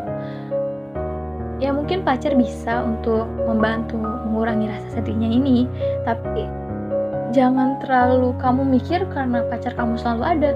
Ya 1.61 1.71
mungkin 1.76 2.00
pacar 2.00 2.33
bisa 2.33 2.80
untuk 2.80 3.28
membantu 3.45 4.00
mengurangi 4.00 4.73
rasa 4.73 4.88
sedihnya 4.97 5.28
ini 5.28 5.68
tapi 6.09 6.49
jangan 7.37 7.76
terlalu 7.85 8.33
kamu 8.40 8.64
mikir 8.80 9.04
karena 9.12 9.45
pacar 9.52 9.76
kamu 9.76 10.00
selalu 10.00 10.23
ada. 10.25 10.50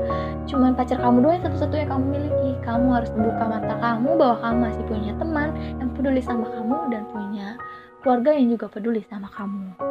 Cuman 0.48 0.72
pacar 0.72 0.96
kamu 1.04 1.20
doang 1.20 1.40
satu-satu 1.44 1.74
yang 1.76 1.88
kamu 1.92 2.04
miliki. 2.16 2.50
Kamu 2.64 2.96
harus 2.96 3.12
buka 3.12 3.44
mata 3.44 3.76
kamu 3.76 4.16
bahwa 4.16 4.36
kamu 4.40 4.56
masih 4.72 4.84
punya 4.88 5.12
teman 5.20 5.52
yang 5.76 5.88
peduli 5.92 6.24
sama 6.24 6.48
kamu 6.48 6.76
dan 6.88 7.02
punya 7.12 7.60
keluarga 8.00 8.32
yang 8.32 8.48
juga 8.56 8.66
peduli 8.72 9.04
sama 9.12 9.28
kamu 9.28 9.89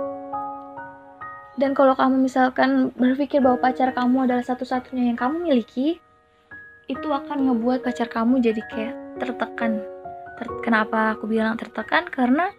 dan 1.59 1.75
kalau 1.75 1.91
kamu 1.91 2.23
misalkan 2.23 2.95
berpikir 2.95 3.43
bahwa 3.43 3.59
pacar 3.59 3.91
kamu 3.91 4.31
adalah 4.31 4.43
satu-satunya 4.47 5.11
yang 5.11 5.19
kamu 5.19 5.43
miliki 5.43 5.99
itu 6.87 7.07
akan 7.11 7.51
ngebuat 7.51 7.83
pacar 7.83 8.07
kamu 8.07 8.39
jadi 8.39 8.61
kayak 8.71 8.95
tertekan. 9.19 9.83
Ter 10.39 10.47
kenapa 10.63 11.13
aku 11.13 11.27
bilang 11.27 11.59
tertekan? 11.59 12.07
Karena 12.07 12.49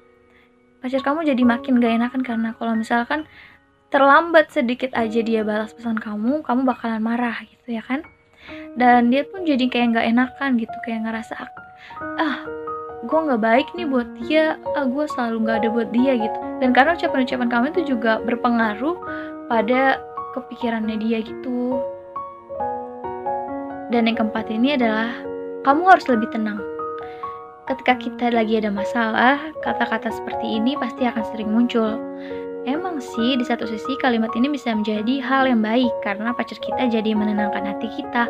pacar 0.84 1.00
kamu 1.00 1.32
jadi 1.32 1.42
makin 1.42 1.80
gak 1.80 1.96
enakan. 1.96 2.22
Karena 2.22 2.48
kalau 2.54 2.76
misalkan 2.76 3.24
terlambat 3.90 4.52
sedikit 4.52 4.92
aja 4.94 5.18
dia 5.24 5.42
balas 5.42 5.74
pesan 5.74 5.98
kamu, 5.98 6.44
kamu 6.46 6.60
bakalan 6.68 7.02
marah 7.02 7.40
gitu 7.42 7.74
ya 7.74 7.82
kan? 7.82 8.04
Dan 8.76 9.10
dia 9.10 9.26
pun 9.26 9.42
jadi 9.42 9.66
kayak 9.66 9.96
nggak 9.96 10.06
enakan 10.14 10.50
gitu, 10.56 10.76
kayak 10.86 11.04
ngerasa 11.04 11.34
ah 12.20 12.46
gue 13.10 13.20
nggak 13.26 13.42
baik 13.42 13.68
nih 13.74 13.86
buat 13.90 14.08
dia, 14.22 14.54
ah 14.78 14.86
gue 14.86 15.04
selalu 15.18 15.36
nggak 15.42 15.56
ada 15.66 15.68
buat 15.74 15.90
dia 15.90 16.12
gitu. 16.14 16.38
Dan 16.62 16.70
karena 16.70 16.94
ucapan-ucapan 16.94 17.48
kamu 17.50 17.66
itu 17.74 17.82
juga 17.94 18.22
berpengaruh 18.22 18.96
pada 19.50 19.98
kepikirannya 20.38 20.96
dia 21.02 21.18
gitu. 21.26 21.82
Dan 23.90 24.06
yang 24.06 24.14
keempat 24.22 24.46
ini 24.54 24.78
adalah 24.78 25.10
kamu 25.66 25.82
harus 25.90 26.06
lebih 26.06 26.30
tenang. 26.30 26.62
Ketika 27.66 27.98
kita 27.98 28.30
lagi 28.30 28.62
ada 28.62 28.70
masalah, 28.70 29.38
kata-kata 29.62 30.14
seperti 30.14 30.58
ini 30.58 30.78
pasti 30.78 31.06
akan 31.06 31.22
sering 31.34 31.50
muncul 31.50 31.98
Emang 32.68 33.00
sih, 33.00 33.40
di 33.40 33.44
satu 33.48 33.64
sisi 33.64 33.96
kalimat 34.04 34.28
ini 34.36 34.52
bisa 34.52 34.76
menjadi 34.76 35.16
hal 35.24 35.48
yang 35.48 35.64
baik 35.64 35.88
karena 36.04 36.28
pacar 36.36 36.60
kita 36.60 36.92
jadi 36.92 37.16
menenangkan 37.16 37.64
hati 37.64 37.88
kita, 37.96 38.28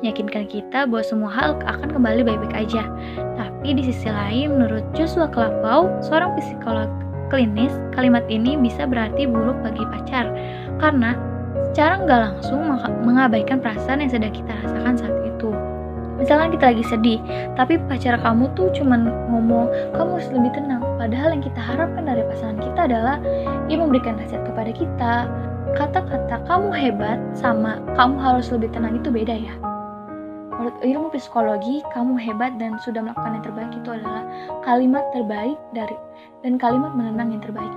meyakinkan 0.00 0.48
kita 0.48 0.88
bahwa 0.88 1.04
semua 1.04 1.28
hal 1.28 1.60
akan 1.60 1.92
kembali 1.92 2.24
baik-baik 2.24 2.56
aja. 2.56 2.88
Tapi 3.36 3.76
di 3.76 3.84
sisi 3.84 4.08
lain, 4.08 4.56
menurut 4.56 4.80
Joshua 4.96 5.28
Kelapau, 5.28 5.92
seorang 6.00 6.32
psikolog 6.40 6.88
klinis, 7.28 7.72
kalimat 7.92 8.24
ini 8.32 8.56
bisa 8.56 8.88
berarti 8.88 9.28
buruk 9.28 9.60
bagi 9.60 9.84
pacar. 9.92 10.24
Karena 10.80 11.12
secara 11.68 12.00
nggak 12.00 12.20
langsung 12.32 12.64
mengabaikan 13.04 13.60
perasaan 13.60 14.00
yang 14.00 14.08
sedang 14.08 14.32
kita 14.32 14.56
rasakan 14.64 14.96
saat 14.96 15.16
itu. 15.28 15.52
Misalkan 16.16 16.48
kita 16.56 16.72
lagi 16.72 16.84
sedih 16.88 17.20
tapi 17.60 17.76
pacar 17.92 18.16
kamu 18.16 18.48
tuh 18.56 18.72
cuman 18.72 19.04
ngomong 19.28 19.68
kamu 19.92 20.10
harus 20.16 20.28
lebih 20.32 20.52
tenang. 20.56 20.80
Padahal 20.96 21.36
yang 21.36 21.44
kita 21.44 21.60
harapkan 21.60 22.08
dari 22.08 22.24
pasangan 22.24 22.58
kita 22.64 22.80
adalah 22.88 23.16
dia 23.66 23.78
memberikan 23.78 24.18
nasihat 24.18 24.46
kepada 24.46 24.70
kita. 24.70 25.14
Kata-kata 25.74 26.46
kamu 26.46 26.70
hebat 26.72 27.18
sama 27.36 27.82
kamu 27.98 28.16
harus 28.22 28.48
lebih 28.54 28.70
tenang 28.72 29.02
itu 29.02 29.10
beda 29.10 29.34
ya. 29.34 29.54
Menurut 30.56 30.78
ilmu 30.80 31.12
psikologi 31.12 31.84
kamu 31.92 32.16
hebat 32.16 32.56
dan 32.56 32.80
sudah 32.80 33.04
melakukan 33.04 33.36
yang 33.36 33.44
terbaik 33.44 33.72
itu 33.76 33.88
adalah 33.92 34.24
kalimat 34.64 35.04
terbaik 35.12 35.58
dari 35.76 35.92
dan 36.40 36.56
kalimat 36.56 36.96
menenang 36.96 37.36
yang 37.36 37.42
terbaik. 37.44 37.74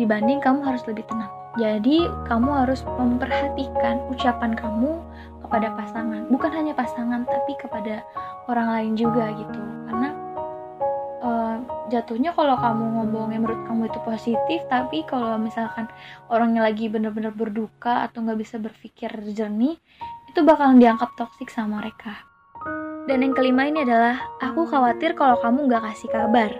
Dibanding 0.00 0.40
kamu 0.40 0.64
harus 0.64 0.80
lebih 0.88 1.04
tenang. 1.10 1.28
Jadi 1.60 2.08
kamu 2.32 2.48
harus 2.64 2.80
memperhatikan 2.96 4.00
ucapan 4.08 4.56
kamu 4.56 4.96
kepada 5.44 5.68
pasangan. 5.76 6.24
Bukan 6.32 6.48
hanya 6.48 6.72
pasangan 6.72 7.28
tapi 7.28 7.52
kepada 7.60 8.00
orang 8.48 8.68
lain 8.72 8.92
juga 8.96 9.28
gitu. 9.36 9.60
Karena 9.92 10.16
uh, 11.22 11.56
jatuhnya 11.88 12.34
kalau 12.34 12.58
kamu 12.58 12.84
ngomong 13.00 13.30
yang 13.32 13.46
menurut 13.46 13.62
kamu 13.64 13.88
itu 13.88 14.00
positif 14.02 14.60
tapi 14.68 15.06
kalau 15.06 15.38
misalkan 15.38 15.86
orangnya 16.28 16.66
lagi 16.66 16.90
bener-bener 16.90 17.30
berduka 17.32 18.04
atau 18.04 18.26
nggak 18.26 18.38
bisa 18.42 18.58
berpikir 18.58 19.08
jernih 19.32 19.78
itu 20.28 20.40
bakalan 20.42 20.80
dianggap 20.80 21.12
toksik 21.16 21.52
sama 21.52 21.84
mereka. 21.84 22.24
Dan 23.04 23.20
yang 23.20 23.34
kelima 23.34 23.66
ini 23.66 23.82
adalah 23.82 24.16
aku 24.40 24.64
khawatir 24.64 25.12
kalau 25.18 25.36
kamu 25.42 25.68
nggak 25.68 25.82
kasih 25.92 26.08
kabar. 26.08 26.50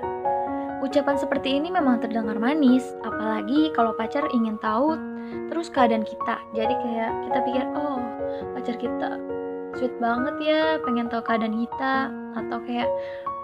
Ucapan 0.83 1.15
seperti 1.15 1.57
ini 1.57 1.71
memang 1.71 2.03
terdengar 2.03 2.37
manis, 2.43 2.83
apalagi 3.07 3.71
kalau 3.73 3.95
pacar 3.95 4.27
ingin 4.35 4.59
tahu 4.59 4.99
terus 5.49 5.71
keadaan 5.71 6.03
kita. 6.03 6.37
Jadi 6.53 6.75
kayak 6.75 7.11
kita 7.25 7.39
pikir 7.47 7.65
oh 7.79 8.03
pacar 8.59 8.77
kita 8.77 9.11
sweet 9.77 9.95
banget 10.03 10.37
ya 10.45 10.77
pengen 10.85 11.09
tahu 11.09 11.23
keadaan 11.25 11.57
kita 11.65 12.13
atau 12.37 12.59
kayak 12.69 12.89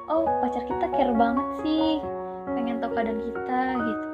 oh 0.09 0.25
pacar 0.41 0.65
kita 0.65 0.87
care 0.97 1.13
banget 1.13 1.49
sih 1.61 2.01
pengen 2.57 2.81
tahu 2.81 2.97
keadaan 2.97 3.21
kita 3.21 3.61
gitu. 3.77 4.07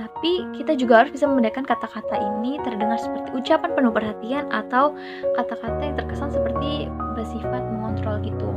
Tapi 0.00 0.32
kita 0.58 0.72
juga 0.78 1.02
harus 1.02 1.12
bisa 1.14 1.26
membedakan 1.30 1.64
kata-kata 1.66 2.16
ini 2.18 2.58
terdengar 2.62 2.98
seperti 2.98 3.30
ucapan 3.34 3.70
penuh 3.74 3.92
perhatian 3.94 4.44
atau 4.50 4.94
kata-kata 5.38 5.80
yang 5.80 5.96
terkesan 5.96 6.30
seperti 6.34 6.90
bersifat 7.14 7.62
mengontrol 7.70 8.18
gitu. 8.22 8.50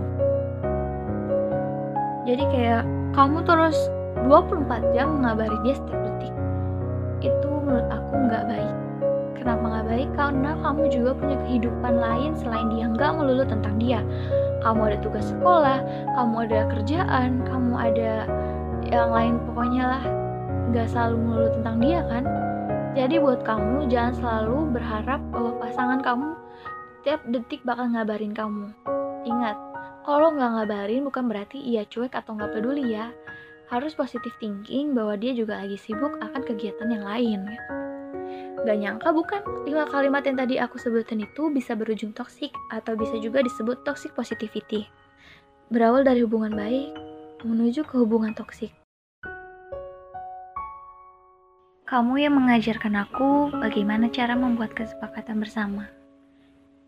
Jadi 2.23 2.43
kayak 2.49 2.83
kamu 3.13 3.43
terus 3.43 3.77
24 4.25 4.95
jam 4.95 5.19
mengabari 5.19 5.57
dia 5.67 5.75
setiap 5.75 5.99
detik. 6.01 6.33
Itu 7.21 7.49
menurut 7.61 7.87
aku 7.91 8.13
nggak 8.29 8.43
baik. 8.47 8.75
Kenapa 9.35 9.63
nggak 9.67 9.87
baik? 9.91 10.09
Karena 10.15 10.51
kamu 10.63 10.83
juga 10.87 11.11
punya 11.19 11.37
kehidupan 11.43 11.93
lain 11.99 12.31
selain 12.39 12.71
dia 12.71 12.87
nggak 12.87 13.11
melulu 13.19 13.43
tentang 13.43 13.75
dia 13.75 13.99
kamu 14.63 14.82
ada 14.89 14.98
tugas 15.03 15.27
sekolah 15.29 15.79
kamu 16.15 16.36
ada 16.48 16.60
kerjaan 16.72 17.43
kamu 17.43 17.74
ada 17.75 18.13
yang 18.89 19.10
lain 19.10 19.36
pokoknya 19.50 19.84
lah. 19.84 20.05
Nggak 20.74 20.88
selalu 20.89 21.15
melulu 21.17 21.50
tentang 21.60 21.75
dia 21.82 22.01
kan? 22.08 22.24
Jadi 22.93 23.15
buat 23.17 23.41
kamu 23.41 23.89
jangan 23.89 24.13
selalu 24.13 24.58
berharap 24.77 25.22
bahwa 25.34 25.51
pasangan 25.58 26.00
kamu 26.05 26.29
tiap 27.01 27.22
detik 27.29 27.62
bakal 27.65 27.89
ngabarin 27.89 28.34
kamu. 28.38 28.70
Ingat 29.25 29.58
kalau 30.03 30.36
nggak 30.36 30.51
ngabarin 30.62 31.01
bukan 31.08 31.25
berarti 31.25 31.58
ia 31.58 31.88
cuek 31.89 32.13
atau 32.13 32.38
nggak 32.38 32.53
peduli 32.53 32.93
ya. 32.93 33.10
Harus 33.72 33.98
positif 33.98 34.29
thinking 34.38 34.93
bahwa 34.93 35.17
dia 35.17 35.34
juga 35.34 35.58
lagi 35.58 35.79
sibuk 35.79 36.22
akan 36.22 36.41
kegiatan 36.46 36.93
yang 36.93 37.01
lain 37.08 37.50
gitu. 37.50 37.82
Gak 38.63 38.77
nyangka 38.80 39.12
bukan, 39.12 39.42
lima 39.68 39.84
kalimat 39.89 40.24
yang 40.24 40.39
tadi 40.39 40.56
aku 40.62 40.80
sebutin 40.80 41.24
itu 41.24 41.51
bisa 41.51 41.75
berujung 41.75 42.15
toksik 42.15 42.53
atau 42.72 42.96
bisa 42.96 43.20
juga 43.20 43.44
disebut 43.44 43.84
toxic 43.84 44.15
positivity. 44.15 44.88
Berawal 45.68 46.08
dari 46.08 46.24
hubungan 46.24 46.56
baik 46.56 46.96
menuju 47.44 47.84
ke 47.84 48.00
hubungan 48.00 48.32
toksik. 48.32 48.72
Kamu 51.84 52.15
yang 52.18 52.39
mengajarkan 52.39 52.96
aku 53.06 53.51
bagaimana 53.53 54.08
cara 54.10 54.34
membuat 54.34 54.72
kesepakatan 54.74 55.44
bersama. 55.44 55.92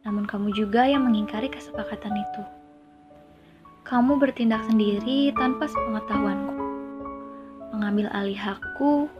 Namun 0.08 0.24
kamu 0.24 0.56
juga 0.56 0.88
yang 0.88 1.06
mengingkari 1.06 1.51
kesepakatan 1.51 2.15
itu. 2.15 2.44
Kamu 3.86 4.18
bertindak 4.18 4.65
sendiri 4.65 5.30
tanpa 5.38 5.70
sepengetahuanku. 5.70 6.58
Mengambil 7.75 8.10
alih 8.15 8.39
hakku, 8.39 9.12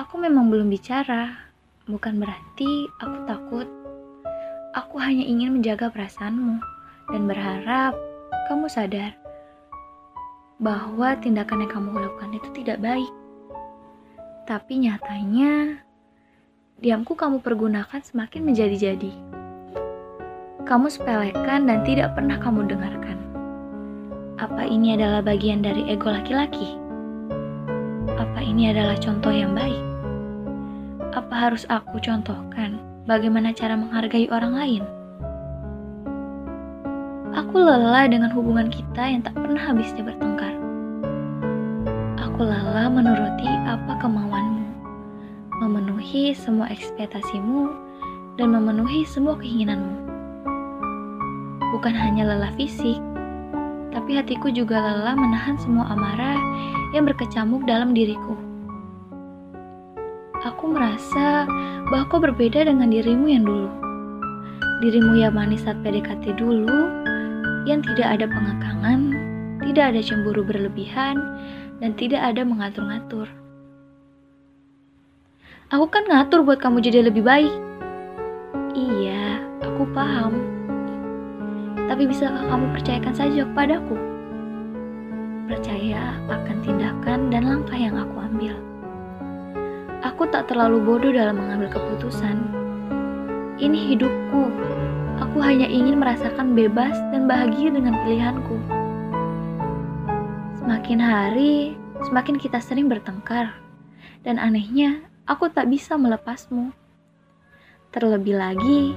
aku 0.00 0.16
memang 0.16 0.48
belum 0.48 0.72
bicara 0.72 1.50
Bukan 1.90 2.22
berarti 2.22 2.86
aku 3.02 3.18
takut. 3.26 3.66
Aku 4.78 5.02
hanya 5.02 5.26
ingin 5.26 5.58
menjaga 5.58 5.90
perasaanmu 5.90 6.62
dan 7.10 7.26
berharap 7.26 7.98
kamu 8.46 8.70
sadar 8.70 9.18
bahwa 10.62 11.18
tindakan 11.18 11.66
yang 11.66 11.72
kamu 11.74 11.98
lakukan 11.98 12.30
itu 12.38 12.48
tidak 12.62 12.78
baik. 12.78 13.10
Tapi 14.46 14.86
nyatanya, 14.86 15.82
diamku 16.78 17.18
kamu 17.18 17.42
pergunakan 17.42 17.98
semakin 18.06 18.46
menjadi-jadi. 18.46 19.10
Kamu 20.62 20.86
sepelekan 20.94 21.66
dan 21.66 21.82
tidak 21.82 22.14
pernah 22.14 22.38
kamu 22.38 22.70
dengarkan. 22.70 23.18
Apa 24.38 24.62
ini 24.62 24.94
adalah 24.94 25.26
bagian 25.26 25.58
dari 25.58 25.90
ego 25.90 26.06
laki-laki? 26.06 26.78
Apa 28.14 28.38
ini 28.46 28.70
adalah 28.70 28.94
contoh 29.02 29.34
yang 29.34 29.58
baik? 29.58 29.89
Apa 31.10 31.50
harus 31.50 31.66
aku 31.66 31.98
contohkan 31.98 32.78
bagaimana 33.02 33.50
cara 33.50 33.74
menghargai 33.74 34.30
orang 34.30 34.54
lain? 34.54 34.82
Aku 37.34 37.58
lelah 37.58 38.06
dengan 38.06 38.30
hubungan 38.30 38.70
kita 38.70 39.10
yang 39.10 39.18
tak 39.26 39.34
pernah 39.34 39.58
habisnya 39.58 40.06
bertengkar. 40.06 40.54
Aku 42.14 42.46
lelah 42.46 42.86
menuruti 42.86 43.50
apa 43.66 43.98
kemauanmu, 43.98 44.70
memenuhi 45.58 46.30
semua 46.30 46.70
ekspektasimu, 46.70 47.74
dan 48.38 48.54
memenuhi 48.54 49.02
semua 49.02 49.34
keinginanmu. 49.34 50.06
Bukan 51.74 51.90
hanya 51.90 52.22
lelah 52.22 52.54
fisik, 52.54 53.02
tapi 53.90 54.14
hatiku 54.14 54.46
juga 54.54 54.78
lelah 54.78 55.18
menahan 55.18 55.58
semua 55.58 55.90
amarah 55.90 56.38
yang 56.94 57.02
berkecamuk 57.02 57.66
dalam 57.66 57.98
diriku 57.98 58.49
aku 60.40 60.72
merasa 60.72 61.44
bahwa 61.88 62.04
kau 62.08 62.20
berbeda 62.20 62.64
dengan 62.64 62.88
dirimu 62.88 63.26
yang 63.28 63.44
dulu. 63.44 63.68
Dirimu 64.80 65.20
yang 65.20 65.36
manis 65.36 65.60
saat 65.64 65.76
PDKT 65.84 66.40
dulu, 66.40 66.88
yang 67.68 67.84
tidak 67.84 68.16
ada 68.16 68.24
pengekangan, 68.24 69.00
tidak 69.60 69.84
ada 69.92 70.00
cemburu 70.00 70.40
berlebihan, 70.40 71.20
dan 71.84 71.92
tidak 72.00 72.24
ada 72.24 72.40
mengatur-ngatur. 72.44 73.28
Aku 75.70 75.86
kan 75.86 76.08
ngatur 76.08 76.42
buat 76.42 76.58
kamu 76.58 76.80
jadi 76.82 77.12
lebih 77.12 77.22
baik. 77.22 77.52
Iya, 78.72 79.44
aku 79.60 79.84
paham. 79.92 80.34
Tapi 81.86 82.08
bisakah 82.08 82.48
kamu 82.48 82.66
percayakan 82.74 83.14
saja 83.14 83.44
kepadaku? 83.44 83.96
Percaya 85.46 86.16
akan 86.30 86.56
tindakan 86.62 87.28
dan 87.28 87.42
langkah 87.44 87.76
yang 87.76 87.98
aku 87.98 88.16
ambil. 88.18 88.69
Aku 90.00 90.24
tak 90.32 90.48
terlalu 90.48 90.80
bodoh 90.80 91.12
dalam 91.12 91.36
mengambil 91.36 91.76
keputusan. 91.76 92.40
Ini 93.60 93.92
hidupku. 93.92 94.48
Aku 95.20 95.44
hanya 95.44 95.68
ingin 95.68 96.00
merasakan 96.00 96.56
bebas 96.56 96.96
dan 97.12 97.28
bahagia 97.28 97.68
dengan 97.68 97.92
pilihanku. 98.00 98.56
Semakin 100.56 101.00
hari, 101.04 101.76
semakin 102.08 102.40
kita 102.40 102.64
sering 102.64 102.88
bertengkar. 102.88 103.52
Dan 104.24 104.40
anehnya, 104.40 105.04
aku 105.28 105.52
tak 105.52 105.68
bisa 105.68 106.00
melepasmu. 106.00 106.72
Terlebih 107.92 108.40
lagi, 108.40 108.96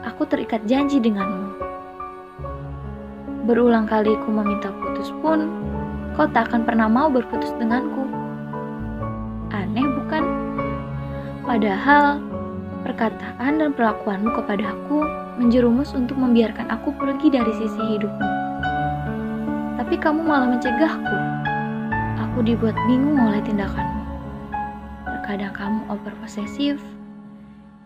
aku 0.00 0.24
terikat 0.24 0.64
janji 0.64 0.96
denganmu. 0.96 1.60
Berulang 3.44 3.84
kali 3.84 4.16
ku 4.24 4.32
meminta 4.32 4.72
putus 4.80 5.12
pun, 5.20 5.44
kau 6.16 6.24
tak 6.24 6.48
akan 6.48 6.64
pernah 6.64 6.88
mau 6.88 7.12
berputus 7.12 7.52
denganku. 7.60 8.21
Padahal 11.42 12.22
perkataan 12.86 13.58
dan 13.58 13.70
perlakuanmu 13.74 14.30
kepadaku 14.30 15.02
menjerumus 15.42 15.90
untuk 15.90 16.14
membiarkan 16.14 16.70
aku 16.70 16.94
pergi 16.94 17.34
dari 17.34 17.52
sisi 17.58 17.82
hidupmu. 17.98 18.30
Tapi 19.82 19.94
kamu 19.98 20.22
malah 20.22 20.54
mencegahku. 20.54 21.18
Aku 22.30 22.46
dibuat 22.46 22.78
bingung 22.86 23.18
oleh 23.18 23.42
tindakanmu. 23.42 24.02
Terkadang 25.04 25.52
kamu 25.54 25.80
over 25.90 26.14
posesif, 26.22 26.78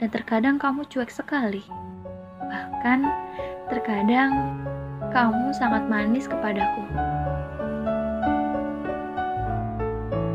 dan 0.00 0.08
terkadang 0.12 0.60
kamu 0.60 0.84
cuek 0.92 1.08
sekali. 1.08 1.64
Bahkan, 2.44 3.08
terkadang 3.72 4.30
kamu 5.10 5.56
sangat 5.56 5.88
manis 5.88 6.28
kepadaku. 6.28 6.84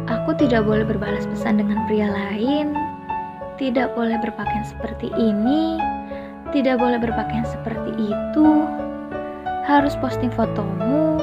Aku 0.10 0.34
tidak 0.38 0.66
boleh 0.66 0.86
berbalas 0.86 1.26
pesan 1.30 1.62
dengan 1.62 1.86
pria 1.86 2.10
lain, 2.10 2.81
tidak 3.62 3.94
boleh 3.94 4.18
berpakaian 4.18 4.66
seperti 4.66 5.14
ini, 5.14 5.78
tidak 6.50 6.82
boleh 6.82 6.98
berpakaian 6.98 7.46
seperti 7.46 8.10
itu, 8.10 8.48
harus 9.70 9.94
posting 10.02 10.34
fotomu, 10.34 11.22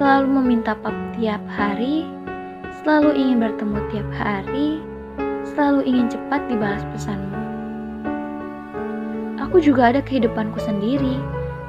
selalu 0.00 0.40
meminta 0.40 0.72
pap 0.80 0.96
tiap 1.20 1.44
hari, 1.52 2.08
selalu 2.80 3.12
ingin 3.12 3.44
bertemu 3.44 3.78
tiap 3.92 4.08
hari, 4.16 4.80
selalu 5.52 5.84
ingin 5.84 6.08
cepat 6.08 6.40
dibalas 6.48 6.80
pesanmu. 6.96 7.36
Aku 9.44 9.60
juga 9.60 9.92
ada 9.92 10.00
kehidupanku 10.00 10.56
sendiri, 10.64 11.20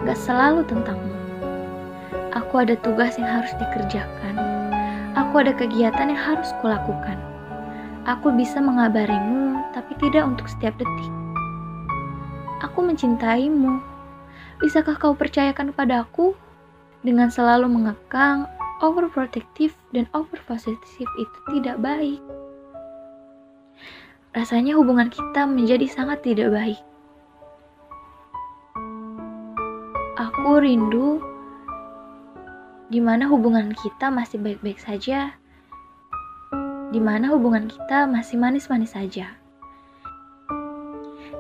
gak 0.07 0.15
selalu 0.15 0.63
tentangmu. 0.63 1.19
Aku 2.31 2.63
ada 2.63 2.79
tugas 2.79 3.19
yang 3.19 3.27
harus 3.27 3.51
dikerjakan 3.59 4.49
Aku 5.17 5.41
ada 5.41 5.49
kegiatan 5.57 6.13
yang 6.13 6.21
harus 6.21 6.53
kulakukan. 6.61 7.17
Aku 8.05 8.29
bisa 8.29 8.61
mengabarimu, 8.61 9.48
tapi 9.71 9.93
tidak 9.97 10.25
untuk 10.25 10.47
setiap 10.49 10.75
detik. 10.77 11.11
Aku 12.65 12.83
mencintaimu. 12.83 13.79
Bisakah 14.59 14.99
kau 14.99 15.15
percayakan 15.15 15.71
kepada 15.71 16.03
aku? 16.03 16.35
Dengan 16.99 17.31
selalu 17.31 17.71
mengekang, 17.71 18.43
overprotective 18.83 19.71
dan 19.95 20.11
overpositif 20.11 21.07
itu 21.15 21.39
tidak 21.47 21.79
baik. 21.79 22.19
Rasanya 24.35 24.75
hubungan 24.75 25.07
kita 25.07 25.47
menjadi 25.47 25.87
sangat 25.87 26.21
tidak 26.21 26.51
baik. 26.51 26.81
Aku 30.19 30.59
rindu 30.59 31.23
di 32.91 32.99
mana 32.99 33.31
hubungan 33.31 33.71
kita 33.71 34.11
masih 34.11 34.41
baik-baik 34.43 34.81
saja, 34.81 35.39
di 36.91 36.99
mana 36.99 37.31
hubungan 37.31 37.71
kita 37.71 38.03
masih 38.09 38.35
manis-manis 38.35 38.91
saja. 38.91 39.38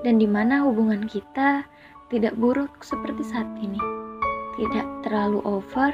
Dan 0.03 0.15
di 0.19 0.27
mana 0.27 0.63
hubungan 0.63 1.03
kita 1.07 1.67
tidak 2.09 2.33
buruk 2.39 2.81
seperti 2.81 3.21
saat 3.27 3.47
ini, 3.59 3.79
tidak 4.57 4.87
terlalu 5.05 5.43
over, 5.45 5.91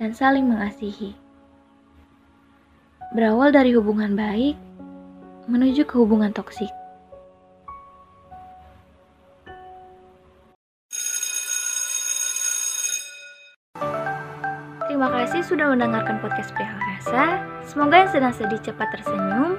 dan 0.00 0.16
saling 0.16 0.48
mengasihi. 0.48 1.12
Berawal 3.12 3.50
dari 3.50 3.74
hubungan 3.74 4.14
baik 4.14 4.54
menuju 5.50 5.82
ke 5.82 5.94
hubungan 5.98 6.30
toksik. 6.30 6.70
Terima 14.86 15.16
kasih 15.16 15.40
sudah 15.42 15.72
mendengarkan 15.72 16.20
podcast 16.20 16.52
Perihal 16.52 16.76
Rasa. 16.76 17.40
Semoga 17.64 18.04
yang 18.04 18.10
sedang 18.12 18.34
sedih 18.36 18.60
cepat 18.60 18.92
tersenyum. 18.92 19.56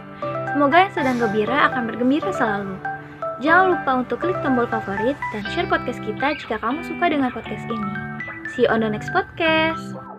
Semoga 0.54 0.86
yang 0.86 0.94
sedang 0.94 1.18
gembira 1.18 1.72
akan 1.72 1.90
bergembira 1.90 2.30
selalu. 2.30 2.91
Jangan 3.42 3.74
lupa 3.74 3.92
untuk 4.06 4.18
klik 4.22 4.38
tombol 4.46 4.70
favorit 4.70 5.18
dan 5.34 5.42
share 5.50 5.66
podcast 5.66 5.98
kita 6.06 6.38
jika 6.38 6.62
kamu 6.62 6.86
suka 6.86 7.10
dengan 7.10 7.34
podcast 7.34 7.66
ini. 7.66 7.92
See 8.54 8.64
you 8.64 8.70
on 8.70 8.86
the 8.86 8.90
next 8.94 9.10
podcast. 9.10 10.11